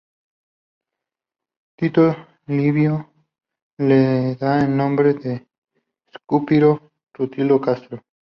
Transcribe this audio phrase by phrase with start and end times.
[1.77, 2.05] Tito
[2.47, 2.95] Livio
[3.77, 5.47] le da el nombre de
[6.11, 8.01] Espurio Rutilio Craso.